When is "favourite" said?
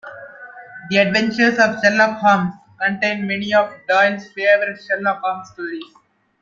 4.29-4.81